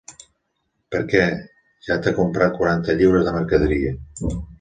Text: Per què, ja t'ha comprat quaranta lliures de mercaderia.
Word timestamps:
Per 0.95 1.01
què, 1.11 1.19
ja 1.87 1.97
t'ha 2.07 2.13
comprat 2.21 2.57
quaranta 2.61 2.97
lliures 3.03 3.29
de 3.29 3.35
mercaderia. 3.37 3.93